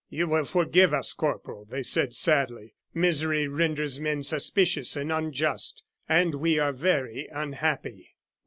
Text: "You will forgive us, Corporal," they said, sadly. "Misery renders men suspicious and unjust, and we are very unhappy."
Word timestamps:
"You 0.09 0.25
will 0.27 0.45
forgive 0.45 0.95
us, 0.95 1.13
Corporal," 1.13 1.63
they 1.63 1.83
said, 1.83 2.15
sadly. 2.15 2.73
"Misery 2.91 3.47
renders 3.47 3.99
men 3.99 4.23
suspicious 4.23 4.95
and 4.95 5.11
unjust, 5.11 5.83
and 6.09 6.33
we 6.33 6.57
are 6.57 6.73
very 6.73 7.27
unhappy." 7.31 8.15